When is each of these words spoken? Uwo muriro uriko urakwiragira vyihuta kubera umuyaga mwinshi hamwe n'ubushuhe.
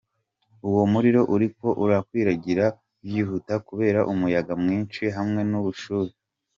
Uwo 0.67 0.83
muriro 0.93 1.21
uriko 1.35 1.67
urakwiragira 1.83 2.65
vyihuta 3.03 3.53
kubera 3.67 3.99
umuyaga 4.11 4.53
mwinshi 4.63 5.03
hamwe 5.17 5.41
n'ubushuhe. 5.49 6.13